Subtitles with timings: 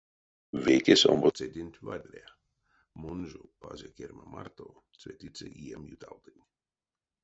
[0.63, 2.27] Вейкесь омбоцеденть вадря,
[3.01, 4.65] мон жо пазе керьме марто
[4.99, 6.43] цветиця ием ютавтынь.